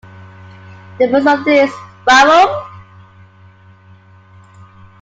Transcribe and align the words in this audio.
The 0.97 1.07
first 1.09 1.27
of 1.27 1.45
these, 1.45 1.71
Warum? 2.07 2.65